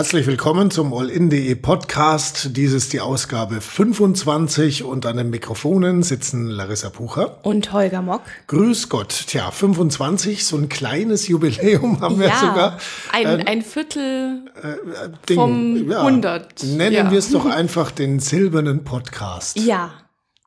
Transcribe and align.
Herzlich 0.00 0.26
willkommen 0.26 0.70
zum 0.70 0.94
All-In.de 0.94 1.54
Podcast. 1.56 2.56
Dies 2.56 2.72
ist 2.72 2.94
die 2.94 3.00
Ausgabe 3.00 3.60
25 3.60 4.82
und 4.82 5.04
an 5.04 5.18
den 5.18 5.28
Mikrofonen 5.28 6.02
sitzen 6.02 6.46
Larissa 6.46 6.88
Pucher 6.88 7.44
und 7.44 7.70
Holger 7.74 8.00
Mock. 8.00 8.22
Grüß 8.46 8.88
Gott. 8.88 9.10
Tja, 9.26 9.50
25, 9.50 10.46
so 10.46 10.56
ein 10.56 10.70
kleines 10.70 11.28
Jubiläum 11.28 12.00
haben 12.00 12.18
wir 12.18 12.28
ja, 12.28 12.40
sogar. 12.40 12.78
Ein, 13.12 13.40
äh, 13.40 13.44
ein 13.44 13.60
Viertel 13.60 14.50
äh, 14.62 15.34
vom 15.34 15.90
ja, 15.90 16.00
100. 16.00 16.62
Nennen 16.62 16.94
ja. 16.94 17.10
wir 17.10 17.18
es 17.18 17.30
doch 17.30 17.44
einfach 17.50 17.90
den 17.90 18.20
silbernen 18.20 18.84
Podcast. 18.84 19.58
Ja. 19.58 19.92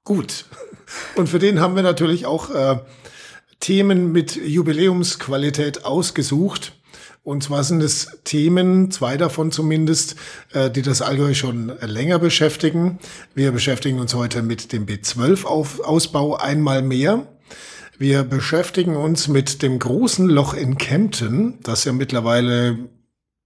Gut. 0.04 0.46
Und 1.16 1.30
für 1.30 1.38
den 1.38 1.60
haben 1.60 1.76
wir 1.76 1.84
natürlich 1.84 2.26
auch 2.26 2.50
äh, 2.50 2.80
Themen 3.60 4.12
mit 4.12 4.36
Jubiläumsqualität 4.36 5.86
ausgesucht. 5.86 6.74
Und 7.24 7.42
zwar 7.42 7.64
sind 7.64 7.82
es 7.82 8.20
Themen, 8.26 8.92
zwei 8.92 9.16
davon 9.16 9.54
zumindest, 9.54 10.16
äh, 10.52 10.70
die 10.70 10.82
das 10.82 11.02
Allgäu 11.02 11.34
schon 11.34 11.72
länger 11.80 12.20
beschäftigen. 12.20 13.00
Wir 13.34 13.54
beschäftigen 13.54 14.00
uns 14.00 14.14
heute 14.14 14.42
mit 14.42 14.74
dem 14.74 14.86
B12-Ausbau 14.86 16.36
einmal 16.36 16.82
mehr. 16.82 17.26
Wir 17.98 18.24
beschäftigen 18.24 18.98
uns 18.98 19.30
mit 19.30 19.62
dem 19.62 19.80
großen 19.80 20.28
Loch 20.28 20.54
in 20.54 20.78
Kempten, 20.78 21.60
das 21.64 21.86
ja 21.86 21.94
mittlerweile 21.94 22.90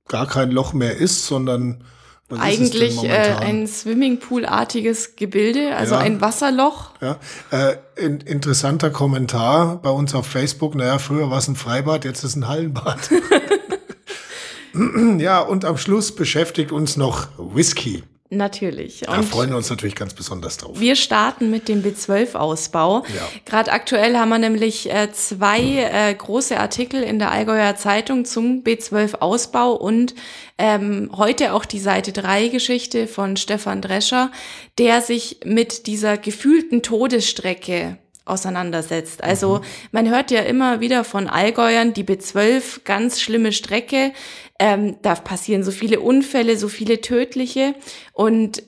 gar 0.07 0.25
kein 0.25 0.49
Loch 0.49 0.73
mehr 0.73 0.97
ist, 0.97 1.27
sondern 1.27 1.83
was 2.29 2.39
Eigentlich 2.41 3.03
äh, 3.03 3.35
ein 3.39 3.67
Swimmingpool-artiges 3.67 5.15
Gebilde, 5.15 5.75
also 5.77 5.95
ja, 5.95 6.01
ein 6.01 6.19
Wasserloch. 6.19 6.91
Ja, 6.99 7.19
äh, 7.51 7.77
in, 7.95 8.19
interessanter 8.19 8.89
Kommentar 8.89 9.81
bei 9.81 9.91
uns 9.91 10.13
auf 10.13 10.25
Facebook. 10.25 10.75
Naja, 10.75 10.99
früher 10.99 11.29
war 11.29 11.37
es 11.37 11.47
ein 11.47 11.55
Freibad, 11.55 12.03
jetzt 12.03 12.23
ist 12.25 12.31
es 12.31 12.35
ein 12.35 12.47
Hallenbad. 12.47 12.99
ja, 15.19 15.39
und 15.39 15.65
am 15.65 15.77
Schluss 15.77 16.13
beschäftigt 16.13 16.71
uns 16.71 16.97
noch 16.97 17.27
Whisky. 17.37 18.03
Natürlich. 18.29 19.01
da 19.05 19.21
freuen 19.21 19.51
wir 19.51 19.57
uns 19.57 19.69
natürlich 19.69 19.95
ganz 19.95 20.13
besonders 20.13 20.57
drauf. 20.57 20.77
Wir 20.77 20.97
starten 20.97 21.49
mit 21.49 21.69
dem 21.69 21.81
B12-Ausbau. 21.81 23.03
Ja. 23.07 23.29
Gerade 23.45 23.71
aktuell 23.71 24.17
haben 24.17 24.29
wir 24.29 24.37
nämlich 24.37 24.91
äh, 24.91 25.09
zwei 25.13 25.61
äh, 25.61 26.13
große 26.13 26.59
Artikel 26.59 27.03
in 27.03 27.19
der 27.19 27.31
Allgäuer 27.31 27.77
Zeitung 27.77 28.25
zum 28.25 28.63
B12-Ausbau 28.63 29.71
und 29.71 30.13
ähm, 30.57 31.09
heute 31.15 31.53
auch 31.53 31.63
die 31.63 31.79
Seite 31.79 32.11
3 32.11 32.49
Geschichte 32.49 33.07
von 33.07 33.37
Stefan 33.37 33.81
Drescher, 33.81 34.29
der 34.77 35.01
sich 35.01 35.39
mit 35.45 35.87
dieser 35.87 36.17
gefühlten 36.17 36.83
Todesstrecke 36.83 37.97
auseinandersetzt. 38.29 39.23
Also 39.23 39.57
mhm. 39.57 39.61
man 39.91 40.09
hört 40.09 40.31
ja 40.31 40.41
immer 40.41 40.79
wieder 40.79 41.03
von 41.03 41.27
Allgäuern, 41.27 41.93
die 41.93 42.03
B12, 42.03 42.81
ganz 42.83 43.21
schlimme 43.21 43.51
Strecke. 43.51 44.13
Ähm, 44.59 44.97
da 45.01 45.15
passieren 45.15 45.63
so 45.63 45.71
viele 45.71 45.99
Unfälle, 45.99 46.57
so 46.57 46.67
viele 46.67 47.01
tödliche. 47.01 47.75
Und 48.13 48.63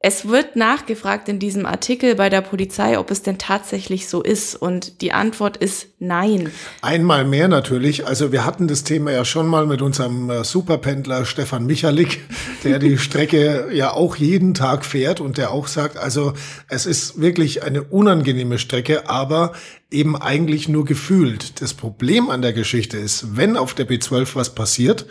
es 0.00 0.28
wird 0.28 0.54
nachgefragt 0.54 1.28
in 1.28 1.40
diesem 1.40 1.66
Artikel 1.66 2.14
bei 2.14 2.30
der 2.30 2.40
Polizei, 2.40 2.96
ob 3.00 3.10
es 3.10 3.22
denn 3.22 3.36
tatsächlich 3.36 4.08
so 4.08 4.22
ist. 4.22 4.54
Und 4.54 5.00
die 5.00 5.10
Antwort 5.10 5.56
ist 5.56 5.88
nein. 5.98 6.52
Einmal 6.82 7.24
mehr 7.24 7.48
natürlich. 7.48 8.06
Also 8.06 8.30
wir 8.30 8.44
hatten 8.44 8.68
das 8.68 8.84
Thema 8.84 9.10
ja 9.10 9.24
schon 9.24 9.48
mal 9.48 9.66
mit 9.66 9.82
unserem 9.82 10.30
äh, 10.30 10.44
Superpendler 10.44 11.24
Stefan 11.24 11.66
Michalik, 11.66 12.20
der 12.64 12.78
die 12.78 12.96
Strecke 12.96 13.70
ja 13.72 13.92
auch 13.92 14.14
jeden 14.14 14.54
Tag 14.54 14.84
fährt 14.84 15.20
und 15.20 15.36
der 15.36 15.50
auch 15.50 15.66
sagt, 15.66 15.96
also 15.96 16.32
es 16.68 16.86
ist 16.86 17.20
wirklich 17.20 17.64
eine 17.64 17.82
unangenehme 17.82 18.60
Strecke, 18.60 19.10
aber 19.10 19.52
eben 19.90 20.16
eigentlich 20.16 20.68
nur 20.68 20.84
gefühlt. 20.84 21.60
Das 21.60 21.74
Problem 21.74 22.30
an 22.30 22.40
der 22.40 22.52
Geschichte 22.52 22.98
ist, 22.98 23.36
wenn 23.36 23.56
auf 23.56 23.74
der 23.74 23.88
B12 23.88 24.36
was 24.36 24.54
passiert, 24.54 25.06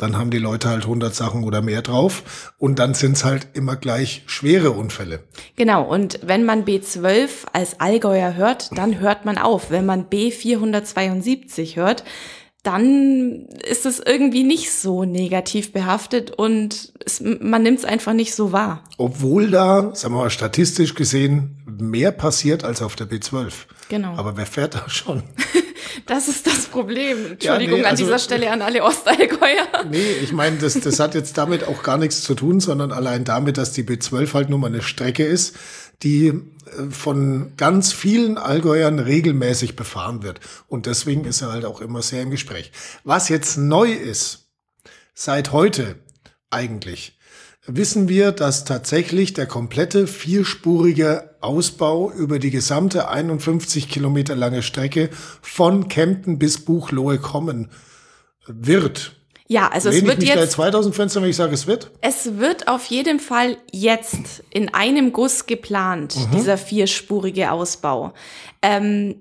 dann 0.00 0.16
haben 0.16 0.30
die 0.30 0.38
Leute 0.38 0.68
halt 0.68 0.84
100 0.84 1.14
Sachen 1.14 1.44
oder 1.44 1.60
mehr 1.60 1.82
drauf 1.82 2.52
und 2.58 2.78
dann 2.78 2.94
sind 2.94 3.16
es 3.16 3.24
halt 3.24 3.48
immer 3.52 3.76
gleich 3.76 4.22
schwere 4.26 4.70
Unfälle. 4.70 5.20
Genau, 5.56 5.82
und 5.84 6.20
wenn 6.22 6.44
man 6.44 6.64
B12 6.64 7.28
als 7.52 7.80
Allgäuer 7.80 8.34
hört, 8.34 8.76
dann 8.76 8.98
hört 8.98 9.26
man 9.26 9.36
auf. 9.36 9.70
Wenn 9.70 9.84
man 9.84 10.06
B472 10.06 11.76
hört, 11.76 12.04
dann 12.62 13.46
ist 13.66 13.86
es 13.86 14.00
irgendwie 14.00 14.42
nicht 14.42 14.72
so 14.72 15.04
negativ 15.04 15.72
behaftet 15.72 16.30
und 16.30 16.92
es, 17.04 17.20
man 17.20 17.62
nimmt 17.62 17.78
es 17.78 17.84
einfach 17.84 18.12
nicht 18.12 18.34
so 18.34 18.52
wahr. 18.52 18.84
Obwohl 18.98 19.50
da, 19.50 19.94
sagen 19.94 20.14
wir 20.14 20.20
mal, 20.20 20.30
statistisch 20.30 20.94
gesehen 20.94 21.56
mehr 21.66 22.12
passiert 22.12 22.64
als 22.64 22.82
auf 22.82 22.96
der 22.96 23.08
B12. 23.08 23.52
Genau. 23.88 24.14
Aber 24.16 24.36
wer 24.36 24.46
fährt 24.46 24.74
da 24.74 24.88
schon? 24.88 25.22
Das 26.06 26.28
ist 26.28 26.46
das 26.46 26.66
Problem. 26.66 27.32
Entschuldigung 27.32 27.78
ja, 27.78 27.82
nee, 27.82 27.88
also, 27.88 27.88
an 27.88 27.96
dieser 27.96 28.18
Stelle 28.18 28.50
an 28.50 28.62
alle 28.62 28.82
Ostallgäuer. 28.82 29.84
Nee, 29.90 30.12
ich 30.22 30.32
meine, 30.32 30.58
das, 30.58 30.78
das 30.80 31.00
hat 31.00 31.14
jetzt 31.14 31.38
damit 31.38 31.64
auch 31.64 31.82
gar 31.82 31.98
nichts 31.98 32.22
zu 32.22 32.34
tun, 32.34 32.60
sondern 32.60 32.92
allein 32.92 33.24
damit, 33.24 33.58
dass 33.58 33.72
die 33.72 33.84
B12 33.84 34.34
halt 34.34 34.50
nur 34.50 34.58
mal 34.58 34.68
eine 34.68 34.82
Strecke 34.82 35.24
ist, 35.24 35.56
die 36.02 36.28
äh, 36.28 36.42
von 36.90 37.52
ganz 37.56 37.92
vielen 37.92 38.38
Allgäuern 38.38 38.98
regelmäßig 38.98 39.76
befahren 39.76 40.22
wird. 40.22 40.40
Und 40.68 40.86
deswegen 40.86 41.24
ist 41.24 41.42
er 41.42 41.52
halt 41.52 41.64
auch 41.64 41.80
immer 41.80 42.02
sehr 42.02 42.22
im 42.22 42.30
Gespräch. 42.30 42.72
Was 43.04 43.28
jetzt 43.28 43.56
neu 43.56 43.92
ist, 43.92 44.50
seit 45.14 45.52
heute 45.52 45.96
eigentlich, 46.50 47.18
wissen 47.76 48.08
wir, 48.08 48.32
dass 48.32 48.64
tatsächlich 48.64 49.32
der 49.34 49.46
komplette 49.46 50.06
vierspurige 50.06 51.30
Ausbau 51.40 52.10
über 52.10 52.38
die 52.38 52.50
gesamte 52.50 53.08
51 53.08 53.88
Kilometer 53.88 54.36
lange 54.36 54.62
Strecke 54.62 55.10
von 55.42 55.88
Kempten 55.88 56.38
bis 56.38 56.64
Buchloe 56.64 57.18
kommen 57.18 57.68
wird. 58.46 59.16
Ja, 59.48 59.68
also 59.68 59.88
Lehne 59.88 60.02
es 60.02 60.06
wird 60.06 60.22
ich 60.22 60.28
mich 60.30 60.36
jetzt. 60.36 60.52
Da 60.52 60.62
2000 60.62 60.94
Fenster, 60.94 61.22
wenn 61.22 61.30
ich 61.30 61.36
sage, 61.36 61.54
es 61.54 61.66
wird? 61.66 61.90
Es 62.02 62.38
wird 62.38 62.68
auf 62.68 62.84
jeden 62.86 63.18
Fall 63.18 63.56
jetzt 63.72 64.44
in 64.50 64.72
einem 64.72 65.12
Guss 65.12 65.46
geplant, 65.46 66.14
mhm. 66.14 66.36
dieser 66.36 66.56
vierspurige 66.56 67.50
Ausbau. 67.50 68.12
Ähm, 68.62 69.16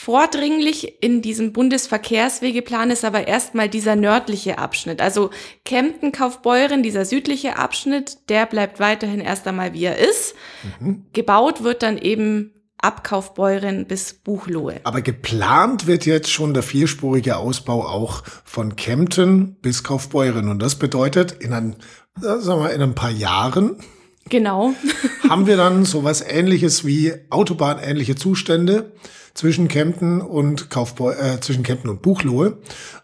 Vordringlich 0.00 1.02
in 1.02 1.22
diesem 1.22 1.52
Bundesverkehrswegeplan 1.52 2.92
ist 2.92 3.04
aber 3.04 3.26
erstmal 3.26 3.68
dieser 3.68 3.96
nördliche 3.96 4.56
Abschnitt. 4.56 5.00
Also 5.00 5.30
Kempten, 5.64 6.12
Kaufbeuren, 6.12 6.84
dieser 6.84 7.04
südliche 7.04 7.58
Abschnitt, 7.58 8.18
der 8.28 8.46
bleibt 8.46 8.78
weiterhin 8.78 9.20
erst 9.20 9.48
einmal 9.48 9.72
wie 9.72 9.82
er 9.82 9.98
ist. 9.98 10.36
Mhm. 10.78 11.06
Gebaut 11.12 11.64
wird 11.64 11.82
dann 11.82 11.98
eben 11.98 12.52
ab 12.78 13.02
Kaufbeuren 13.02 13.86
bis 13.88 14.14
Buchlohe. 14.14 14.80
Aber 14.84 15.02
geplant 15.02 15.88
wird 15.88 16.06
jetzt 16.06 16.30
schon 16.30 16.54
der 16.54 16.62
vierspurige 16.62 17.36
Ausbau 17.36 17.84
auch 17.84 18.22
von 18.44 18.76
Kempten 18.76 19.56
bis 19.62 19.82
Kaufbeuren. 19.82 20.48
Und 20.48 20.62
das 20.62 20.76
bedeutet, 20.76 21.32
in 21.32 21.52
ein, 21.52 21.74
sagen 22.20 22.62
wir, 22.62 22.70
in 22.70 22.82
ein 22.82 22.94
paar 22.94 23.10
Jahren 23.10 23.82
Genau. 24.28 24.74
haben 25.28 25.46
wir 25.46 25.56
dann 25.56 25.84
sowas 25.84 26.24
ähnliches 26.26 26.84
wie 26.84 27.14
autobahnähnliche 27.30 28.14
Zustände 28.14 28.92
zwischen 29.34 29.68
Kempten 29.68 30.20
und 30.20 30.70
Kaufbeu 30.70 31.12
äh, 31.12 31.40
zwischen 31.40 31.62
Kempten 31.62 31.90
und 31.90 32.02
Buchlohe. 32.02 32.58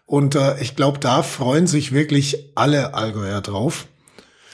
Und 0.05 0.35
äh, 0.35 0.59
ich 0.61 0.75
glaube, 0.75 0.99
da 0.99 1.23
freuen 1.23 1.67
sich 1.67 1.93
wirklich 1.93 2.51
alle 2.55 2.93
Allgäuer 2.93 3.41
drauf. 3.41 3.87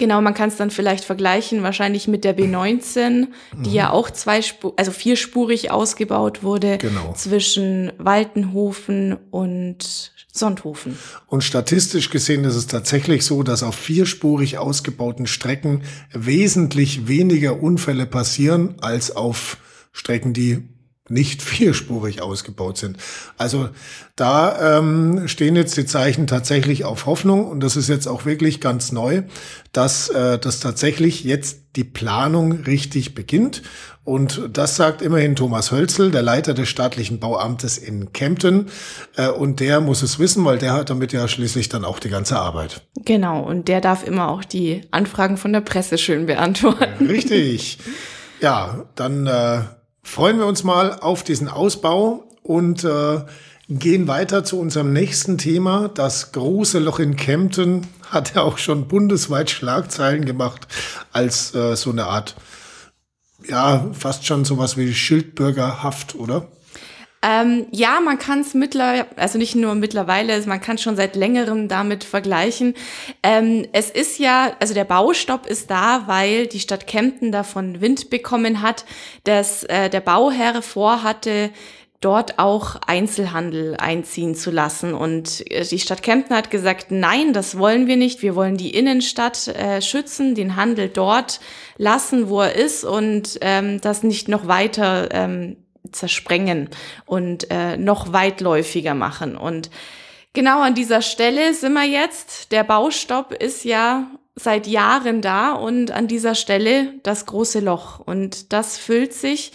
Genau, 0.01 0.19
man 0.19 0.33
kann 0.33 0.49
es 0.49 0.55
dann 0.55 0.71
vielleicht 0.71 1.05
vergleichen, 1.05 1.61
wahrscheinlich 1.61 2.07
mit 2.07 2.23
der 2.23 2.35
B19, 2.35 3.27
die 3.53 3.69
mhm. 3.69 3.75
ja 3.75 3.91
auch 3.91 4.09
zwei, 4.09 4.41
also 4.75 4.91
vierspurig 4.91 5.69
ausgebaut 5.69 6.41
wurde 6.41 6.79
genau. 6.79 7.13
zwischen 7.15 7.91
Waltenhofen 7.99 9.15
und 9.29 10.11
Sonthofen. 10.33 10.97
Und 11.27 11.43
statistisch 11.43 12.09
gesehen 12.09 12.45
ist 12.45 12.55
es 12.55 12.65
tatsächlich 12.65 13.23
so, 13.23 13.43
dass 13.43 13.61
auf 13.61 13.75
vierspurig 13.75 14.57
ausgebauten 14.57 15.27
Strecken 15.27 15.83
wesentlich 16.11 17.07
weniger 17.07 17.61
Unfälle 17.61 18.07
passieren 18.07 18.77
als 18.81 19.15
auf 19.15 19.57
Strecken, 19.91 20.33
die 20.33 20.67
nicht 21.11 21.41
vierspurig 21.41 22.21
ausgebaut 22.21 22.77
sind. 22.77 22.97
Also 23.37 23.69
da 24.15 24.77
ähm, 24.79 25.27
stehen 25.27 25.55
jetzt 25.55 25.77
die 25.77 25.85
Zeichen 25.85 26.27
tatsächlich 26.27 26.85
auf 26.85 27.05
Hoffnung 27.05 27.47
und 27.47 27.61
das 27.61 27.75
ist 27.75 27.89
jetzt 27.89 28.07
auch 28.07 28.25
wirklich 28.25 28.61
ganz 28.61 28.91
neu, 28.91 29.23
dass 29.71 30.09
äh, 30.09 30.37
das 30.37 30.59
tatsächlich 30.59 31.23
jetzt 31.23 31.59
die 31.75 31.83
Planung 31.83 32.51
richtig 32.63 33.15
beginnt. 33.15 33.61
Und 34.03 34.49
das 34.51 34.75
sagt 34.75 35.01
immerhin 35.01 35.35
Thomas 35.35 35.71
Hölzel, 35.71 36.11
der 36.11 36.23
Leiter 36.23 36.53
des 36.53 36.67
staatlichen 36.69 37.19
Bauamtes 37.19 37.77
in 37.77 38.11
Kempten. 38.13 38.69
Äh, 39.15 39.29
und 39.29 39.59
der 39.59 39.79
muss 39.79 40.01
es 40.01 40.17
wissen, 40.17 40.43
weil 40.43 40.57
der 40.57 40.73
hat 40.73 40.89
damit 40.89 41.13
ja 41.13 41.27
schließlich 41.27 41.69
dann 41.69 41.85
auch 41.85 41.99
die 41.99 42.09
ganze 42.09 42.39
Arbeit. 42.39 42.81
Genau, 43.05 43.41
und 43.41 43.67
der 43.67 43.79
darf 43.79 44.05
immer 44.05 44.29
auch 44.29 44.43
die 44.43 44.81
Anfragen 44.91 45.37
von 45.37 45.53
der 45.53 45.61
Presse 45.61 45.97
schön 45.97 46.25
beantworten. 46.25 47.05
Richtig. 47.07 47.77
Ja, 48.41 48.85
dann 48.95 49.27
äh, 49.27 49.59
freuen 50.03 50.39
wir 50.39 50.45
uns 50.45 50.63
mal 50.63 50.99
auf 50.99 51.23
diesen 51.23 51.47
Ausbau 51.47 52.23
und 52.43 52.83
äh, 52.83 53.21
gehen 53.69 54.07
weiter 54.07 54.43
zu 54.43 54.59
unserem 54.59 54.91
nächsten 54.91 55.37
Thema. 55.37 55.89
Das 55.89 56.31
große 56.33 56.79
Loch 56.79 56.99
in 56.99 57.15
Kempten 57.15 57.87
hat 58.09 58.35
ja 58.35 58.41
auch 58.41 58.57
schon 58.57 58.87
bundesweit 58.87 59.49
Schlagzeilen 59.49 60.25
gemacht 60.25 60.67
als 61.13 61.55
äh, 61.55 61.75
so 61.75 61.91
eine 61.91 62.07
Art, 62.07 62.35
ja, 63.47 63.89
fast 63.93 64.25
schon 64.25 64.43
sowas 64.43 64.75
wie 64.75 64.93
Schildbürgerhaft, 64.93 66.15
oder? 66.15 66.47
Ähm, 67.23 67.67
ja, 67.71 67.99
man 67.99 68.17
kann 68.17 68.39
es 68.39 68.55
mittlerweile, 68.55 69.05
also 69.15 69.37
nicht 69.37 69.55
nur 69.55 69.75
mittlerweile, 69.75 70.41
man 70.47 70.59
kann 70.59 70.79
schon 70.79 70.95
seit 70.95 71.15
längerem 71.15 71.67
damit 71.67 72.03
vergleichen. 72.03 72.73
Ähm, 73.21 73.67
es 73.73 73.91
ist 73.91 74.17
ja, 74.17 74.53
also 74.59 74.73
der 74.73 74.85
Baustopp 74.85 75.45
ist 75.45 75.69
da, 75.69 76.03
weil 76.07 76.47
die 76.47 76.59
Stadt 76.59 76.87
Kempten 76.87 77.31
davon 77.31 77.79
Wind 77.79 78.09
bekommen 78.09 78.63
hat, 78.63 78.85
dass 79.23 79.63
äh, 79.63 79.89
der 79.89 80.01
Bauherr 80.01 80.63
vorhatte, 80.63 81.51
dort 82.01 82.39
auch 82.39 82.77
Einzelhandel 82.87 83.77
einziehen 83.77 84.33
zu 84.35 84.49
lassen. 84.49 84.93
Und 84.93 85.49
äh, 85.51 85.63
die 85.63 85.79
Stadt 85.79 86.01
Kempten 86.01 86.35
hat 86.35 86.49
gesagt, 86.49 86.87
nein, 86.89 87.31
das 87.31 87.57
wollen 87.57 87.87
wir 87.87 87.95
nicht. 87.95 88.23
Wir 88.23 88.35
wollen 88.35 88.57
die 88.57 88.71
Innenstadt 88.71 89.47
äh, 89.47 89.81
schützen, 89.81 90.33
den 90.33 90.55
Handel 90.55 90.89
dort 90.89 91.39
lassen, 91.77 92.27
wo 92.27 92.41
er 92.41 92.55
ist 92.55 92.83
und 92.83 93.37
ähm, 93.41 93.79
das 93.81 94.01
nicht 94.01 94.27
noch 94.27 94.47
weiter 94.47 95.09
ähm, 95.11 95.57
zersprengen 95.91 96.69
und 97.05 97.49
äh, 97.49 97.77
noch 97.77 98.13
weitläufiger 98.13 98.93
machen. 98.93 99.37
Und 99.37 99.69
genau 100.33 100.61
an 100.61 100.75
dieser 100.75 101.01
Stelle 101.01 101.53
sind 101.53 101.73
wir 101.73 101.85
jetzt. 101.85 102.51
Der 102.51 102.63
Baustopp 102.63 103.33
ist 103.33 103.63
ja 103.63 104.07
seit 104.35 104.67
Jahren 104.67 105.21
da 105.21 105.53
und 105.53 105.91
an 105.91 106.07
dieser 106.07 106.35
Stelle 106.35 106.93
das 107.03 107.25
große 107.25 107.59
Loch. 107.59 107.99
Und 107.99 108.53
das 108.53 108.77
füllt 108.77 109.13
sich 109.13 109.51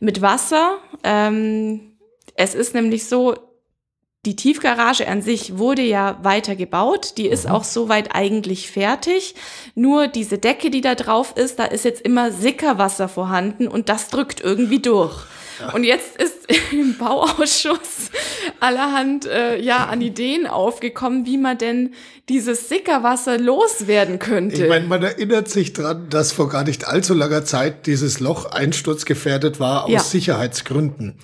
mit 0.00 0.22
Wasser. 0.22 0.78
Ähm, 1.04 1.96
es 2.34 2.54
ist 2.54 2.74
nämlich 2.74 3.06
so, 3.08 3.34
die 4.24 4.36
Tiefgarage 4.36 5.08
an 5.08 5.20
sich 5.20 5.58
wurde 5.58 5.82
ja 5.82 6.18
weiter 6.22 6.54
gebaut. 6.54 7.14
Die 7.18 7.26
ist 7.26 7.46
mhm. 7.46 7.52
auch 7.52 7.64
soweit 7.64 8.14
eigentlich 8.14 8.70
fertig. 8.70 9.34
Nur 9.74 10.06
diese 10.06 10.38
Decke, 10.38 10.70
die 10.70 10.80
da 10.80 10.94
drauf 10.94 11.34
ist, 11.36 11.58
da 11.58 11.64
ist 11.64 11.84
jetzt 11.84 12.02
immer 12.02 12.30
Sickerwasser 12.30 13.08
vorhanden 13.08 13.66
und 13.66 13.88
das 13.88 14.08
drückt 14.08 14.40
irgendwie 14.40 14.80
durch. 14.80 15.24
Und 15.74 15.84
jetzt 15.84 16.16
ist 16.16 16.46
im 16.72 16.96
Bauausschuss 16.96 18.10
allerhand 18.60 19.26
äh, 19.26 19.60
ja 19.60 19.86
an 19.86 20.00
Ideen 20.00 20.46
aufgekommen, 20.46 21.26
wie 21.26 21.36
man 21.36 21.58
denn 21.58 21.94
dieses 22.28 22.68
Sickerwasser 22.68 23.38
loswerden 23.38 24.18
könnte. 24.18 24.62
Ich 24.62 24.68
meine, 24.68 24.86
man 24.86 25.02
erinnert 25.02 25.48
sich 25.48 25.72
dran, 25.72 26.08
dass 26.10 26.32
vor 26.32 26.48
gar 26.48 26.64
nicht 26.64 26.86
allzu 26.86 27.14
langer 27.14 27.44
Zeit 27.44 27.86
dieses 27.86 28.20
Loch 28.20 28.46
einsturzgefährdet 28.46 29.58
war 29.60 29.84
aus 29.84 29.90
ja. 29.90 30.00
Sicherheitsgründen. 30.00 31.18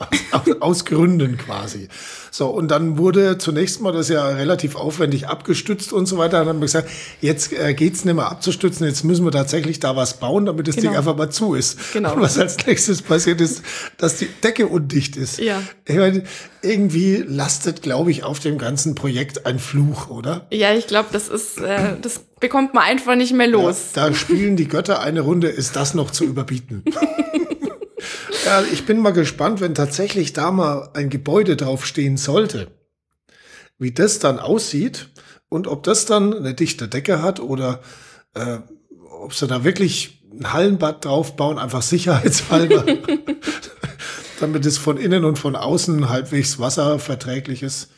aus, 0.32 0.60
aus 0.60 0.84
Gründen 0.84 1.38
quasi. 1.38 1.88
So, 2.30 2.48
und 2.48 2.70
dann 2.70 2.98
wurde 2.98 3.38
zunächst 3.38 3.80
mal 3.80 3.92
das 3.92 4.08
ja 4.08 4.26
relativ 4.26 4.74
aufwendig 4.74 5.28
abgestützt 5.28 5.92
und 5.92 6.06
so 6.06 6.18
weiter. 6.18 6.38
Dann 6.38 6.48
haben 6.48 6.58
wir 6.58 6.66
gesagt, 6.66 6.90
jetzt 7.20 7.52
äh, 7.52 7.74
geht's 7.74 8.04
nicht 8.04 8.14
mehr 8.14 8.30
abzustützen, 8.30 8.86
jetzt 8.86 9.04
müssen 9.04 9.24
wir 9.24 9.30
tatsächlich 9.30 9.78
da 9.78 9.94
was 9.94 10.18
bauen, 10.18 10.46
damit 10.46 10.66
das 10.66 10.76
genau. 10.76 10.90
Ding 10.90 10.98
einfach 10.98 11.16
mal 11.16 11.30
zu 11.30 11.54
ist. 11.54 11.92
Genau. 11.92 12.14
Und 12.14 12.22
was 12.22 12.38
als 12.38 12.66
nächstes 12.66 13.02
passiert 13.02 13.40
ist, 13.40 13.62
dass 13.98 14.16
die 14.16 14.26
Decke 14.26 14.66
undicht 14.66 15.16
ist. 15.16 15.38
Ja. 15.38 15.62
Ich 15.84 15.96
meine, 15.96 16.24
irgendwie 16.62 17.24
lastet, 17.26 17.82
glaube 17.82 18.10
ich, 18.10 18.24
auf 18.24 18.40
dem 18.40 18.58
ganzen 18.58 18.94
Projekt 18.94 19.46
ein 19.46 19.58
Fluch, 19.58 20.08
oder? 20.08 20.46
Ja, 20.50 20.74
ich 20.74 20.86
glaube, 20.86 21.10
das 21.12 21.28
ist, 21.28 21.60
äh, 21.60 21.96
das 22.00 22.20
bekommt 22.40 22.74
man 22.74 22.84
einfach 22.84 23.14
nicht 23.14 23.32
mehr 23.32 23.46
los. 23.46 23.92
Ja, 23.94 24.08
da 24.08 24.14
spielen 24.14 24.56
die 24.56 24.68
Götter 24.68 25.00
eine 25.00 25.20
Runde, 25.20 25.48
ist 25.48 25.76
das 25.76 25.94
noch 25.94 26.10
zu 26.10 26.24
überbieten. 26.24 26.82
Ja, 28.44 28.62
ich 28.70 28.84
bin 28.84 29.00
mal 29.00 29.12
gespannt, 29.12 29.62
wenn 29.62 29.74
tatsächlich 29.74 30.34
da 30.34 30.50
mal 30.50 30.90
ein 30.92 31.08
Gebäude 31.08 31.56
draufstehen 31.56 32.18
sollte, 32.18 32.68
wie 33.78 33.92
das 33.92 34.18
dann 34.18 34.38
aussieht 34.38 35.08
und 35.48 35.66
ob 35.66 35.82
das 35.82 36.04
dann 36.04 36.34
eine 36.34 36.52
dichte 36.52 36.86
Decke 36.86 37.22
hat 37.22 37.40
oder 37.40 37.80
äh, 38.34 38.58
ob 39.22 39.32
sie 39.32 39.46
da 39.46 39.64
wirklich 39.64 40.22
ein 40.30 40.52
Hallenbad 40.52 41.06
draufbauen, 41.06 41.58
einfach 41.58 41.80
sicherheitshalber, 41.80 42.84
damit 44.40 44.66
es 44.66 44.76
von 44.76 44.98
innen 44.98 45.24
und 45.24 45.38
von 45.38 45.56
außen 45.56 46.10
halbwegs 46.10 46.58
wasserverträglich 46.58 47.62
ist. 47.62 47.90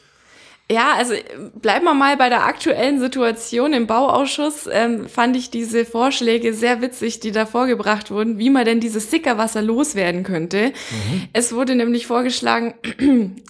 Ja, 0.71 0.95
also 0.95 1.15
bleiben 1.55 1.85
wir 1.85 1.95
mal 1.95 2.17
bei 2.17 2.29
der 2.29 2.45
aktuellen 2.45 2.99
Situation 2.99 3.73
im 3.73 3.87
Bauausschuss. 3.87 4.69
Ähm, 4.71 5.09
fand 5.09 5.37
ich 5.37 5.51
diese 5.51 5.85
Vorschläge 5.85 6.55
sehr 6.55 6.83
witzig, 6.83 7.21
die 7.21 7.31
da 7.31 7.47
vorgebracht 7.47 8.11
wurden, 8.11 8.39
wie 8.39 8.51
man 8.51 8.65
denn 8.65 8.81
dieses 8.81 9.11
Sickerwasser 9.11 9.63
loswerden 9.63 10.25
könnte. 10.25 10.73
Mhm. 10.91 11.29
Es 11.33 11.53
wurde 11.53 11.77
nämlich 11.77 12.09
vorgeschlagen, 12.09 12.75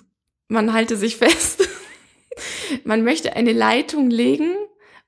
man 0.49 0.75
halte 0.75 0.99
sich 0.99 1.17
fest, 1.17 1.67
man 2.85 3.03
möchte 3.03 3.35
eine 3.35 3.53
Leitung 3.53 4.11
legen 4.11 4.55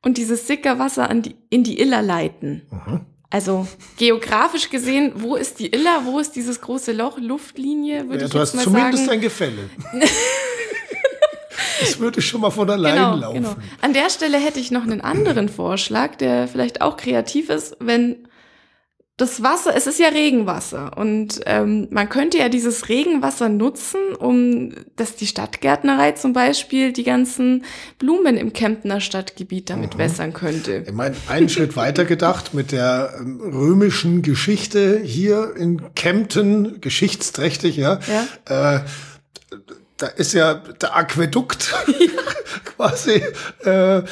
und 0.00 0.16
dieses 0.16 0.46
Sickerwasser 0.46 1.11
an 1.11 1.20
die, 1.20 1.37
in 1.50 1.62
die 1.62 1.78
Iller 1.78 2.00
leiten. 2.00 2.62
Mhm. 2.70 3.00
Also 3.31 3.69
geografisch 3.99 4.70
gesehen, 4.70 5.12
wo 5.16 5.37
ist 5.37 5.58
die 5.58 5.66
Iller, 5.66 6.06
wo 6.06 6.19
ist 6.19 6.32
dieses 6.32 6.62
große 6.62 6.93
Loch, 6.93 7.19
Luftlinie, 7.19 8.08
würde 8.08 8.20
ja, 8.20 8.25
ich 8.25 8.32
du 8.32 8.38
jetzt 8.38 8.49
hast 8.49 8.54
mal 8.54 8.62
zumindest 8.62 9.04
sagen. 9.04 9.19
ein 9.19 9.20
Gefälle. 9.20 9.70
Es 11.82 11.98
würde 11.98 12.20
schon 12.22 12.40
mal 12.40 12.50
von 12.50 12.69
allein 12.70 12.94
genau, 12.94 13.16
laufen. 13.16 13.42
Genau. 13.42 13.56
An 13.80 13.92
der 13.92 14.10
Stelle 14.10 14.38
hätte 14.38 14.60
ich 14.60 14.70
noch 14.70 14.82
einen 14.82 15.00
anderen 15.00 15.48
Vorschlag, 15.48 16.16
der 16.16 16.48
vielleicht 16.48 16.80
auch 16.80 16.96
kreativ 16.96 17.50
ist, 17.50 17.76
wenn 17.80 18.28
das 19.19 19.42
Wasser, 19.42 19.75
es 19.75 19.88
ist 19.88 19.98
ja 19.98 20.08
Regenwasser 20.08 20.96
und 20.96 21.40
ähm, 21.44 21.88
man 21.90 22.08
könnte 22.08 22.38
ja 22.38 22.48
dieses 22.48 22.88
Regenwasser 22.88 23.48
nutzen, 23.48 23.98
um, 24.16 24.72
dass 24.94 25.16
die 25.16 25.26
Stadtgärtnerei 25.26 26.12
zum 26.12 26.32
Beispiel 26.32 26.92
die 26.92 27.02
ganzen 27.02 27.64
Blumen 27.98 28.36
im 28.36 28.52
Kemptner 28.52 29.00
Stadtgebiet 29.00 29.70
damit 29.70 29.94
mhm. 29.94 29.98
wässern 29.98 30.32
könnte. 30.32 30.84
Ich 30.86 30.92
meine, 30.92 31.16
einen 31.26 31.48
Schritt 31.48 31.75
weiter 31.75 32.04
gedacht 32.04 32.54
mit 32.54 32.70
der 32.70 33.14
ähm, 33.19 33.40
römischen 33.40 34.22
Geschichte 34.22 35.00
hier 35.00 35.52
in 35.56 35.92
Kempten, 35.96 36.80
geschichtsträchtig, 36.80 37.76
ja. 37.76 37.98
ja. 38.48 38.76
Äh, 38.76 38.80
da 39.98 40.06
ist 40.06 40.32
ja 40.32 40.54
der 40.54 40.96
Aquädukt 40.96 41.74
quasi 42.64 43.22
äh, 43.64 44.02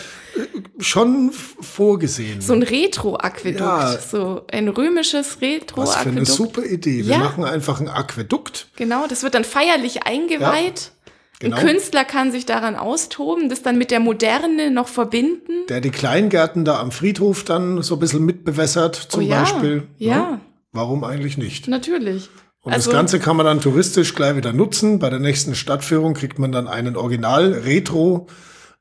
schon 0.78 1.32
vorgesehen. 1.32 2.40
So 2.40 2.52
ein 2.52 2.62
Retro-Aquädukt, 2.62 3.60
ja. 3.60 3.98
so 3.98 4.44
ein 4.50 4.68
römisches 4.68 5.40
Retro-Aquädukt. 5.40 5.76
Was 5.76 6.02
für 6.02 6.08
eine 6.08 6.26
super 6.26 6.64
Idee. 6.64 7.06
Wir 7.06 7.12
ja. 7.12 7.18
machen 7.18 7.44
einfach 7.44 7.80
ein 7.80 7.88
Aquädukt. 7.88 8.68
Genau, 8.76 9.06
das 9.06 9.22
wird 9.22 9.34
dann 9.34 9.44
feierlich 9.44 10.02
eingeweiht. 10.02 10.80
Ja. 10.80 11.12
Genau. 11.38 11.56
Ein 11.56 11.66
Künstler 11.66 12.04
kann 12.04 12.32
sich 12.32 12.46
daran 12.46 12.76
austoben, 12.76 13.50
das 13.50 13.62
dann 13.62 13.76
mit 13.76 13.90
der 13.90 14.00
Moderne 14.00 14.70
noch 14.70 14.88
verbinden. 14.88 15.66
Der 15.68 15.82
die 15.82 15.90
Kleingärten 15.90 16.64
da 16.64 16.80
am 16.80 16.90
Friedhof 16.90 17.44
dann 17.44 17.82
so 17.82 17.96
ein 17.96 18.00
bisschen 18.00 18.24
mitbewässert, 18.24 18.96
zum 18.96 19.22
oh 19.22 19.26
ja. 19.26 19.40
Beispiel. 19.40 19.82
Ja. 19.98 20.40
Warum 20.72 21.04
eigentlich 21.04 21.36
nicht? 21.36 21.68
Natürlich. 21.68 22.30
Und 22.66 22.72
also, 22.72 22.90
das 22.90 22.98
Ganze 22.98 23.20
kann 23.20 23.36
man 23.36 23.46
dann 23.46 23.60
touristisch 23.60 24.16
gleich 24.16 24.34
wieder 24.34 24.52
nutzen. 24.52 24.99
Bei 24.99 25.08
der 25.08 25.20
nächsten 25.20 25.54
Stadtführung 25.54 26.14
kriegt 26.14 26.40
man 26.40 26.50
dann 26.50 26.66
einen 26.66 26.96
Original 26.96 27.52
Retro 27.52 28.26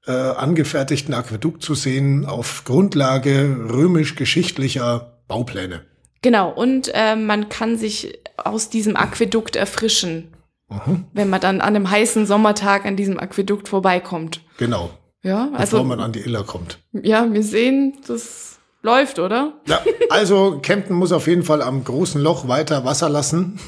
äh, 0.08 0.12
angefertigten 0.12 1.13
Aquädukt 1.13 1.62
zu 1.62 1.75
sehen 1.75 2.25
auf 2.25 2.63
Grundlage 2.65 3.56
römisch-geschichtlicher 3.70 5.20
Baupläne. 5.27 5.82
Genau, 6.24 6.51
und 6.51 6.89
äh, 6.96 7.15
man 7.15 7.48
kann 7.50 7.77
sich 7.77 8.20
aus 8.38 8.72
diesem 8.72 8.96
Aquädukt 8.96 9.56
erfrischen, 9.56 10.34
mhm. 10.68 11.06
wenn 11.13 11.30
man 11.30 11.39
dann 11.39 11.62
an 11.62 11.75
einem 11.75 11.92
heißen 11.92 12.25
Sommertag 12.25 12.88
an 12.88 12.96
diesem 12.96 13.20
Aquädukt 13.20 13.68
vorbeikommt. 13.68 14.42
Genau. 14.58 14.89
Ja, 15.22 15.50
also, 15.54 15.77
bevor 15.77 15.86
man 15.86 16.00
an 16.00 16.12
die 16.12 16.22
Iller 16.22 16.44
kommt. 16.44 16.80
Ja, 16.92 17.32
wir 17.32 17.44
sehen, 17.44 18.00
das 18.08 18.58
Läuft, 18.86 19.18
oder? 19.18 19.54
Ja, 19.68 19.82
also 20.12 20.60
Kempten 20.62 20.96
muss 20.96 21.12
auf 21.12 21.25
jeden 21.25 21.42
Fall 21.42 21.63
am 21.63 21.84
großen 21.84 22.22
Loch 22.22 22.48
weiter 22.48 22.86
Wasser 22.86 23.10
lassen. 23.10 23.60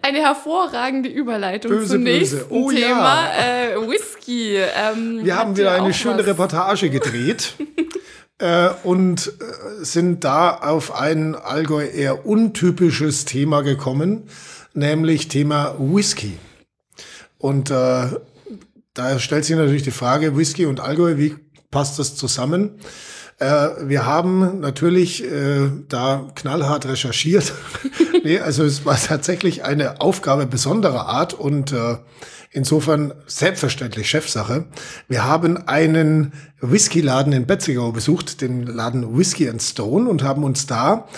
Eine 0.00 0.18
hervorragende 0.18 1.08
Überleitung 1.08 1.72
böse, 1.72 1.94
zum 1.94 2.04
nächsten 2.04 2.36
böse. 2.36 2.46
Oh, 2.50 2.70
Thema. 2.70 3.24
Ja. 3.24 3.70
Äh, 3.72 3.88
Whisky. 3.88 4.58
Ähm, 4.58 5.24
Wir 5.24 5.36
haben 5.36 5.56
wieder 5.56 5.72
eine 5.72 5.92
schöne 5.92 6.20
was? 6.20 6.26
Reportage 6.26 6.88
gedreht. 6.88 7.56
äh, 8.38 8.68
und 8.84 9.26
äh, 9.26 9.84
sind 9.84 10.22
da 10.22 10.54
auf 10.54 10.94
ein 10.94 11.34
Allgäu 11.34 11.84
eher 11.84 12.24
untypisches 12.24 13.24
Thema 13.24 13.62
gekommen, 13.62 14.28
nämlich 14.72 15.26
Thema 15.26 15.74
Whisky. 15.80 16.38
Und 17.38 17.72
äh, 17.72 18.04
da 18.94 19.18
stellt 19.18 19.44
sich 19.44 19.56
natürlich 19.56 19.82
die 19.82 19.90
Frage, 19.90 20.36
Whisky 20.36 20.66
und 20.66 20.78
Allgäu, 20.78 21.16
wie 21.16 21.34
passt 21.72 21.98
das 21.98 22.14
zusammen. 22.14 22.78
Äh, 23.40 23.68
wir 23.88 24.06
haben 24.06 24.60
natürlich 24.60 25.24
äh, 25.24 25.68
da 25.88 26.28
knallhart 26.36 26.86
recherchiert. 26.86 27.52
nee, 28.24 28.38
also 28.38 28.62
es 28.62 28.86
war 28.86 28.96
tatsächlich 28.96 29.64
eine 29.64 30.00
Aufgabe 30.00 30.46
besonderer 30.46 31.08
Art 31.08 31.34
und 31.34 31.72
äh, 31.72 31.96
insofern 32.52 33.14
selbstverständlich 33.26 34.08
Chefsache. 34.08 34.66
Wir 35.08 35.24
haben 35.24 35.66
einen 35.66 36.32
Whisky-Laden 36.60 37.32
in 37.32 37.46
Betzigau 37.46 37.90
besucht, 37.90 38.42
den 38.42 38.64
Laden 38.64 39.18
Whisky 39.18 39.48
and 39.48 39.60
Stone 39.60 40.08
und 40.08 40.22
haben 40.22 40.44
uns 40.44 40.66
da 40.66 41.08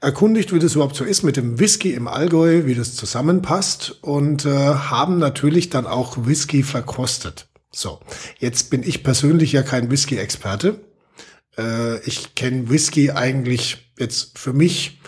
erkundigt, 0.00 0.52
wie 0.52 0.58
das 0.58 0.74
überhaupt 0.74 0.96
so 0.96 1.04
ist 1.04 1.22
mit 1.22 1.36
dem 1.36 1.60
Whisky 1.60 1.92
im 1.92 2.08
Allgäu, 2.08 2.64
wie 2.64 2.74
das 2.74 2.96
zusammenpasst 2.96 3.98
und 4.02 4.46
äh, 4.46 4.50
haben 4.50 5.18
natürlich 5.18 5.70
dann 5.70 5.86
auch 5.86 6.26
Whisky 6.26 6.64
verkostet. 6.64 7.46
So, 7.74 8.00
jetzt 8.38 8.70
bin 8.70 8.82
ich 8.82 9.02
persönlich 9.02 9.52
ja 9.52 9.62
kein 9.62 9.90
Whisky-Experte. 9.90 10.80
Äh, 11.56 12.00
ich 12.06 12.34
kenne 12.34 12.68
Whisky 12.68 13.10
eigentlich 13.10 13.92
jetzt 13.98 14.38
für 14.38 14.52
mich 14.52 15.00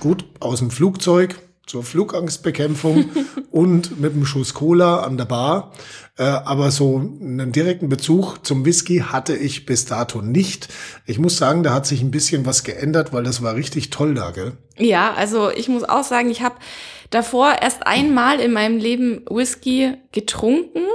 Gut, 0.00 0.24
aus 0.40 0.58
dem 0.58 0.70
Flugzeug 0.70 1.38
zur 1.66 1.84
Flugangstbekämpfung 1.84 3.10
und 3.50 4.00
mit 4.00 4.14
einem 4.14 4.26
Schuss 4.26 4.52
Cola 4.52 5.02
an 5.02 5.16
der 5.16 5.26
Bar. 5.26 5.72
Äh, 6.18 6.24
aber 6.24 6.70
so 6.70 6.98
einen 6.98 7.52
direkten 7.52 7.88
Bezug 7.88 8.44
zum 8.44 8.64
Whisky 8.64 8.98
hatte 8.98 9.36
ich 9.36 9.64
bis 9.64 9.84
dato 9.84 10.20
nicht. 10.20 10.68
Ich 11.06 11.18
muss 11.18 11.36
sagen, 11.36 11.62
da 11.62 11.72
hat 11.72 11.86
sich 11.86 12.02
ein 12.02 12.10
bisschen 12.10 12.46
was 12.46 12.64
geändert, 12.64 13.12
weil 13.12 13.22
das 13.22 13.42
war 13.42 13.54
richtig 13.54 13.90
toll 13.90 14.14
da, 14.14 14.32
gell? 14.32 14.52
Ja, 14.76 15.12
also 15.14 15.50
ich 15.50 15.68
muss 15.68 15.84
auch 15.84 16.04
sagen, 16.04 16.30
ich 16.30 16.42
habe 16.42 16.56
davor 17.10 17.54
erst 17.60 17.86
einmal 17.86 18.40
in 18.40 18.52
meinem 18.52 18.78
Leben 18.78 19.24
Whisky 19.30 19.94
getrunken. 20.10 20.86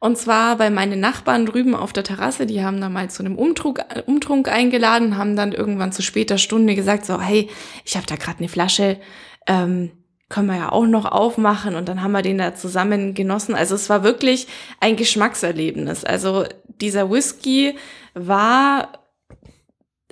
Und 0.00 0.18
zwar 0.18 0.56
bei 0.56 0.70
meinen 0.70 1.00
Nachbarn 1.00 1.46
drüben 1.46 1.74
auf 1.74 1.92
der 1.92 2.04
Terrasse, 2.04 2.46
die 2.46 2.62
haben 2.62 2.80
da 2.80 2.88
mal 2.88 3.08
zu 3.08 3.22
einem 3.22 3.36
Umtrunk, 3.36 3.82
Umtrunk 4.06 4.48
eingeladen, 4.48 5.16
haben 5.16 5.36
dann 5.36 5.52
irgendwann 5.52 5.92
zu 5.92 6.02
später 6.02 6.36
Stunde 6.36 6.74
gesagt, 6.74 7.06
so, 7.06 7.20
hey, 7.20 7.48
ich 7.84 7.96
habe 7.96 8.06
da 8.06 8.16
gerade 8.16 8.38
eine 8.38 8.48
Flasche, 8.48 8.98
ähm, 9.46 9.92
können 10.28 10.48
wir 10.48 10.56
ja 10.56 10.72
auch 10.72 10.86
noch 10.86 11.04
aufmachen 11.04 11.76
und 11.76 11.88
dann 11.88 12.02
haben 12.02 12.12
wir 12.12 12.22
den 12.22 12.38
da 12.38 12.54
zusammen 12.54 13.14
genossen. 13.14 13.54
Also 13.54 13.74
es 13.74 13.88
war 13.88 14.02
wirklich 14.02 14.46
ein 14.80 14.96
Geschmackserlebnis. 14.96 16.04
Also 16.04 16.44
dieser 16.66 17.10
Whisky 17.10 17.76
war, 18.14 19.04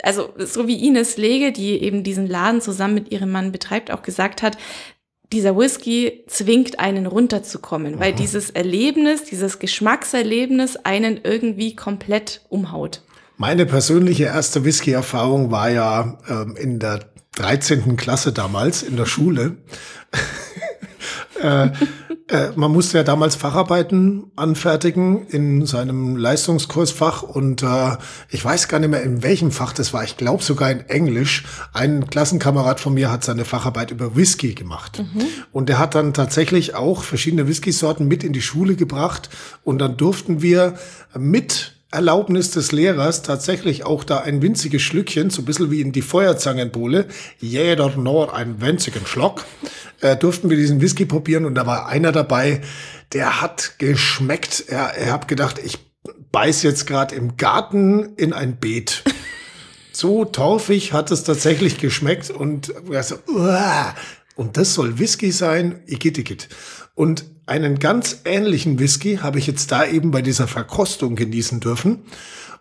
also 0.03 0.33
so 0.39 0.69
wie 0.69 0.87
Ines 0.87 1.17
Lege, 1.17 1.51
die 1.51 1.83
eben 1.83 2.05
diesen 2.05 2.27
Laden 2.27 2.61
zusammen 2.61 2.95
mit 2.95 3.11
ihrem 3.11 3.33
Mann 3.33 3.53
betreibt, 3.53 3.91
auch 3.91 4.03
gesagt 4.03 4.43
hat, 4.43 4.59
dieser 5.33 5.57
Whisky 5.57 6.25
zwingt 6.27 6.79
einen 6.79 7.07
runterzukommen, 7.07 7.99
weil 7.99 8.13
dieses 8.13 8.51
Erlebnis, 8.51 9.25
dieses 9.25 9.59
Geschmackserlebnis 9.59 10.77
einen 10.77 11.21
irgendwie 11.23 11.75
komplett 11.75 12.43
umhaut. 12.49 13.03
Meine 13.39 13.67
persönliche 13.67 14.25
erste 14.25 14.65
Whisky-Erfahrung 14.65 15.51
war 15.51 15.71
ja 15.71 16.19
ähm, 16.29 16.55
in 16.57 16.79
der 16.79 17.01
13. 17.37 17.97
Klasse 17.97 18.33
damals 18.33 18.83
in 18.83 18.97
der 18.97 19.07
Schule. 19.07 19.57
Äh, 21.43 21.71
äh, 22.29 22.51
man 22.57 22.73
musste 22.73 22.99
ja 22.99 23.05
damals 23.05 23.35
Facharbeiten 23.35 24.31
anfertigen 24.37 25.27
in 25.27 25.67
seinem 25.67 26.17
Leistungskursfach 26.17 27.23
und 27.23 27.63
äh, 27.63 27.97
ich 28.31 28.45
weiß 28.45 28.69
gar 28.69 28.79
nicht 28.79 28.91
mehr 28.91 29.03
in 29.03 29.23
welchem 29.23 29.51
Fach 29.51 29.73
das 29.73 29.93
war. 29.93 30.05
Ich 30.05 30.17
glaube 30.17 30.43
sogar 30.43 30.71
in 30.71 30.81
Englisch. 30.89 31.45
Ein 31.73 32.07
Klassenkamerad 32.07 32.81
von 32.81 32.95
mir 32.95 33.11
hat 33.11 33.25
seine 33.25 33.45
Facharbeit 33.45 33.91
über 33.91 34.17
Whisky 34.17 34.55
gemacht 34.55 35.01
mhm. 35.01 35.27
und 35.53 35.69
der 35.69 35.79
hat 35.79 35.95
dann 35.95 36.15
tatsächlich 36.15 36.75
auch 36.75 37.03
verschiedene 37.03 37.49
Whisky-Sorten 37.49 38.07
mit 38.07 38.25
in 38.25 38.33
die 38.33 38.43
Schule 38.43 38.77
gebracht 38.77 39.29
und 39.65 39.79
dann 39.79 39.97
durften 39.97 40.43
wir 40.43 40.75
mit 41.19 41.82
Erlaubnis 41.93 42.51
des 42.51 42.73
Lehrers 42.73 43.23
tatsächlich 43.23 43.85
auch 43.85 44.03
da 44.03 44.19
ein 44.19 44.41
winziges 44.41 44.83
Schlückchen, 44.83 45.31
so 45.31 45.43
ein 45.43 45.45
bisschen 45.45 45.71
wie 45.71 45.83
in 45.83 45.93
die 45.93 46.03
Feuerzangenbowle, 46.03 47.07
jeder 47.39 47.95
nur 47.97 48.35
einen 48.35 48.61
winzigen 48.61 49.07
Schlock, 49.07 49.45
äh, 50.01 50.17
durften 50.17 50.51
wir 50.51 50.57
diesen 50.57 50.81
Whisky 50.81 51.05
probieren 51.05 51.45
und 51.45 51.55
da 51.55 51.67
war 51.67 51.87
einer 51.87 52.11
dabei, 52.11 52.63
der 53.13 53.43
hat 53.43 53.75
geschmeckt. 53.79 54.65
Er, 54.69 54.97
er 54.97 55.13
hat 55.13 55.29
gedacht, 55.29 55.61
ich 55.63 55.79
beiß 56.33 56.63
jetzt 56.63 56.87
gerade 56.87 57.15
im 57.15 57.37
Garten 57.37 58.15
in 58.17 58.33
ein 58.33 58.57
Beet. 58.57 59.05
So 59.95 60.25
torfig 60.25 60.95
hat 60.95 61.11
es 61.11 61.23
tatsächlich 61.23 61.77
geschmeckt 61.77 62.31
und 62.31 62.73
er 62.91 63.03
so, 63.03 63.17
Uah! 63.29 63.95
und 64.37 64.57
das 64.57 64.73
soll 64.73 64.99
Whisky 64.99 65.31
sein, 65.31 65.83
igitt, 65.87 66.17
igitt. 66.17 66.49
Und 66.95 67.25
einen 67.47 67.79
ganz 67.79 68.23
ähnlichen 68.25 68.79
Whisky 68.79 69.17
habe 69.17 69.39
ich 69.39 69.47
jetzt 69.47 69.73
da 69.73 69.85
eben 69.85 70.11
bei 70.11 70.23
dieser 70.23 70.47
Verkostung 70.47 71.17
genießen 71.17 71.61
dürfen. 71.61 72.05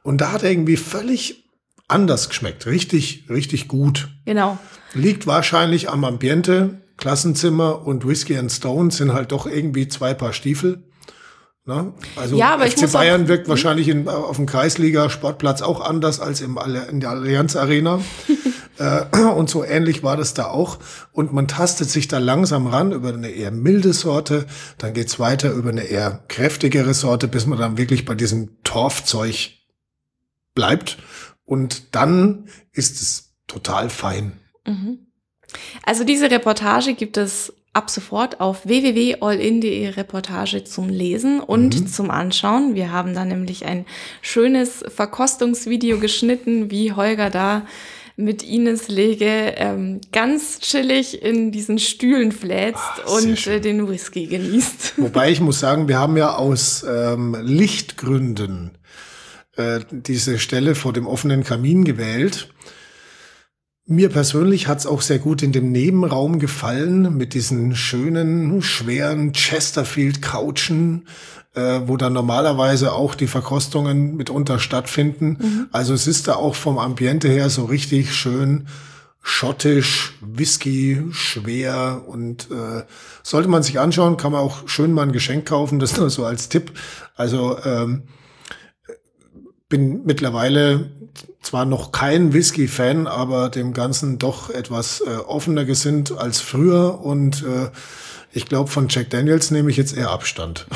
Und 0.04 0.22
da 0.22 0.32
hat 0.32 0.44
er 0.44 0.52
irgendwie 0.52 0.78
völlig 0.78 1.46
anders 1.88 2.30
geschmeckt. 2.30 2.66
Richtig, 2.66 3.26
richtig 3.30 3.68
gut. 3.68 4.10
Genau. 4.26 4.58
Liegt 4.94 5.28
wahrscheinlich 5.28 5.90
am 5.90 6.04
Ambiente. 6.04 6.82
Klassenzimmer 6.98 7.86
und 7.86 8.08
Whisky 8.08 8.38
and 8.38 8.52
Stone 8.52 8.92
sind 8.92 9.14
halt 9.14 9.32
doch 9.32 9.48
irgendwie 9.48 9.88
zwei 9.88 10.14
Paar 10.14 10.34
Stiefel. 10.34 10.84
Na? 11.66 11.94
Also 12.16 12.38
ja, 12.38 12.54
aber 12.54 12.68
FC 12.68 12.92
Bayern 12.92 13.24
auch, 13.24 13.28
wirkt 13.28 13.46
hm? 13.46 13.50
wahrscheinlich 13.50 13.88
in, 13.88 14.08
auf 14.08 14.36
dem 14.36 14.46
Kreisliga-Sportplatz 14.46 15.62
auch 15.62 15.80
anders 15.80 16.20
als 16.20 16.42
im, 16.42 16.60
in 16.90 17.00
der 17.00 17.12
Allianz 17.12 17.56
Arena. 17.56 18.02
Äh, 18.82 19.06
und 19.36 19.50
so 19.50 19.64
ähnlich 19.64 20.02
war 20.04 20.18
das 20.18 20.34
da 20.34 20.46
auch. 20.48 20.80
Und 21.12 21.34
man 21.34 21.48
tastet 21.48 21.90
sich 21.90 22.08
da 22.08 22.18
langsam 22.18 22.68
ran 22.68 22.92
über 22.92 23.10
eine 23.10 23.30
eher 23.30 23.52
milde 23.52 23.94
Sorte. 23.94 24.48
Dann 24.78 24.94
geht's 24.94 25.20
weiter 25.20 25.52
über 25.52 25.70
eine 25.70 25.84
eher 25.84 26.24
kräftigere 26.28 26.94
Sorte, 26.94 27.28
bis 27.28 27.46
man 27.46 27.60
dann 27.60 27.78
wirklich 27.78 28.06
bei 28.06 28.16
diesem 28.16 28.62
Torfzeug 28.64 29.52
bleibt. 30.56 30.98
Und 31.46 31.96
dann 31.96 32.48
ist 32.72 33.02
es 33.02 33.36
total 33.48 33.90
fein. 33.90 34.40
Mhm. 34.66 35.08
Also 35.84 36.04
diese 36.04 36.32
Reportage 36.32 36.94
gibt 36.94 37.18
es 37.18 37.54
ab 37.74 37.90
sofort 37.90 38.42
auf 38.42 38.66
www.allin.de 38.66 39.90
Reportage 39.90 40.64
zum 40.64 40.90
Lesen 40.90 41.40
und 41.40 41.80
mhm. 41.80 41.88
zum 41.88 42.10
Anschauen. 42.10 42.76
Wir 42.76 42.92
haben 42.92 43.14
da 43.14 43.26
nämlich 43.26 43.66
ein 43.66 43.86
schönes 44.22 44.84
Verkostungsvideo 44.88 46.00
geschnitten, 46.00 46.72
wie 46.72 46.94
Holger 46.94 47.30
da 47.30 47.66
mit 48.16 48.44
Ines 48.44 48.88
Lege 48.88 49.54
ähm, 49.58 50.02
ganz 50.12 50.60
chillig 50.60 51.22
in 51.22 51.52
diesen 51.52 51.80
Stühlen 51.80 52.32
fläzt 52.32 52.78
Ach, 52.78 53.18
und 53.18 53.48
äh, 53.48 53.60
den 53.60 53.88
Whisky 53.88 54.28
genießt. 54.28 54.94
Wobei 54.98 55.32
ich 55.32 55.42
muss 55.42 55.60
sagen, 55.60 55.88
wir 55.88 55.98
haben 55.98 56.18
ja 56.18 56.36
aus 56.36 56.86
ähm, 56.88 57.36
Lichtgründen 57.42 58.72
äh, 59.58 59.80
diese 59.92 60.40
Stelle 60.40 60.76
vor 60.76 60.94
dem 60.94 61.08
offenen 61.08 61.44
Kamin 61.44 61.84
gewählt. 61.84 62.50
Mir 63.92 64.08
persönlich 64.08 64.70
hat's 64.70 64.86
auch 64.86 65.02
sehr 65.02 65.20
gut 65.20 65.44
in 65.44 65.52
dem 65.52 65.74
Nebenraum 65.74 66.40
gefallen 66.40 67.18
mit 67.18 67.34
diesen 67.34 67.76
schönen, 67.76 68.62
schweren 68.62 69.34
Chesterfield-Couchen, 69.34 71.08
äh, 71.56 71.82
wo 71.88 71.98
dann 71.98 72.14
normalerweise 72.14 72.94
auch 72.94 73.16
die 73.16 73.28
Verkostungen 73.28 74.16
mitunter 74.16 74.60
stattfinden. 74.60 75.38
Mhm. 75.42 75.68
Also 75.74 75.94
es 75.94 76.08
ist 76.08 76.30
da 76.30 76.36
auch 76.36 76.56
vom 76.56 76.78
Ambiente 76.78 77.28
her 77.28 77.50
so 77.50 77.66
richtig 77.66 78.14
schön 78.16 78.68
schottisch, 79.22 80.14
Whisky, 80.22 81.04
schwer 81.12 82.04
und 82.08 82.50
äh, 82.50 82.84
sollte 83.24 83.50
man 83.50 83.62
sich 83.62 83.78
anschauen, 83.78 84.16
kann 84.16 84.32
man 84.32 84.40
auch 84.40 84.70
schön 84.70 84.94
mal 84.94 85.04
ein 85.04 85.12
Geschenk 85.12 85.46
kaufen, 85.46 85.80
das 85.80 85.98
nur 85.98 86.10
so 86.10 86.24
als 86.24 86.48
Tipp. 86.48 86.72
Also 87.18 87.58
ähm, 87.66 88.04
bin 89.72 90.06
mittlerweile 90.06 90.92
zwar 91.42 91.66
noch 91.66 91.92
kein 91.92 92.34
Whisky-Fan, 92.34 93.08
aber 93.08 93.50
dem 93.50 93.74
Ganzen 93.74 94.20
doch 94.20 94.52
etwas 94.52 95.02
äh, 95.02 95.16
offener 95.16 95.66
gesinnt 95.66 96.16
als 96.16 96.40
früher 96.40 97.04
und 97.04 97.42
äh, 97.42 97.70
ich 98.34 98.46
glaube, 98.46 98.70
von 98.70 98.88
Jack 98.88 99.10
Daniels 99.10 99.52
nehme 99.52 99.72
ich 99.72 99.78
jetzt 99.78 99.98
eher 99.98 100.12
Abstand. 100.12 100.68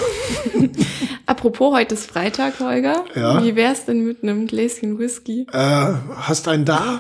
Apropos, 1.26 1.74
heute 1.74 1.96
ist 1.96 2.10
Freitag, 2.10 2.60
Holger. 2.60 3.06
Ja. 3.16 3.44
Wie 3.44 3.56
wär's 3.56 3.86
denn 3.86 4.06
mit 4.06 4.24
einem 4.24 4.48
Gläschen 4.48 5.00
Whisky? 5.00 5.48
Äh, 5.54 5.94
hast 6.16 6.48
einen 6.48 6.66
da? 6.66 7.00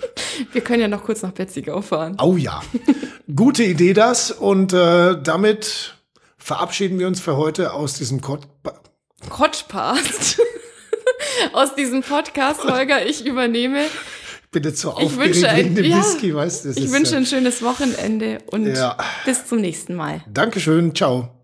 Wir 0.52 0.60
können 0.60 0.80
ja 0.80 0.88
noch 0.88 1.02
kurz 1.02 1.22
nach 1.22 1.32
Betzigau 1.32 1.80
fahren. 1.80 2.16
Oh 2.22 2.36
ja. 2.36 2.62
Gute 3.34 3.64
Idee 3.64 3.94
das. 3.94 4.30
Und 4.30 4.72
äh, 4.72 5.20
damit 5.20 5.96
verabschieden 6.36 6.98
wir 6.98 7.06
uns 7.06 7.20
für 7.20 7.36
heute 7.36 7.72
aus 7.72 7.94
diesem 7.94 8.20
Kott 8.20 8.46
Podcast. 9.28 10.40
aus 11.52 11.74
diesem 11.74 12.02
Podcast, 12.02 12.64
Holger. 12.64 13.06
Ich 13.06 13.24
übernehme 13.24 13.80
bin 14.56 14.64
jetzt 14.64 14.80
so 14.80 14.92
aufgeregt 14.92 15.42
wegen 15.54 15.74
dem 15.74 15.84
ja, 15.84 15.98
Whisky, 15.98 16.34
weißt 16.34 16.64
du. 16.64 16.68
Ich 16.70 16.90
wünsche 16.90 17.14
ein 17.16 17.26
schönes 17.26 17.62
Wochenende 17.62 18.38
und 18.50 18.66
ja. 18.66 18.96
bis 19.26 19.46
zum 19.46 19.60
nächsten 19.60 19.94
Mal. 19.94 20.22
Dankeschön, 20.32 20.94
ciao. 20.94 21.35